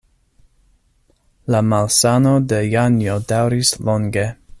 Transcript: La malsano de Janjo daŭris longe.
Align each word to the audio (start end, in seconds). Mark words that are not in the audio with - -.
La 1.55 1.61
malsano 1.73 2.31
de 2.53 2.63
Janjo 2.73 3.19
daŭris 3.33 3.75
longe. 3.91 4.25